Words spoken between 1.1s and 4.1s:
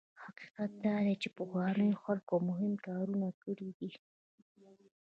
چې پخوانیو خلکو مهم کارونه کړي دي.